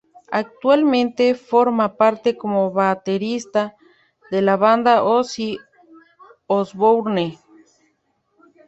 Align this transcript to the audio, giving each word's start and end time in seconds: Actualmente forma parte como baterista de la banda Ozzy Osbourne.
Actualmente 0.41 1.35
forma 1.35 1.95
parte 1.95 2.35
como 2.35 2.71
baterista 2.71 3.75
de 4.31 4.41
la 4.41 4.57
banda 4.57 5.03
Ozzy 5.03 5.59
Osbourne. 6.47 7.37